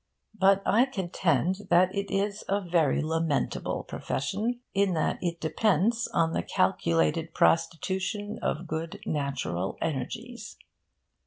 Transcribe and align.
But 0.33 0.63
I 0.65 0.85
contend 0.85 1.67
that 1.69 1.93
it 1.93 2.09
is 2.09 2.43
a 2.49 2.59
very 2.59 3.03
lamentable 3.03 3.83
profession, 3.83 4.59
in 4.73 4.95
that 4.95 5.19
it 5.21 5.39
depends 5.39 6.07
on 6.07 6.33
the 6.33 6.41
calculated 6.41 7.35
prostitution 7.35 8.39
of 8.41 8.65
good 8.65 8.99
natural 9.05 9.77
energies. 9.79 10.57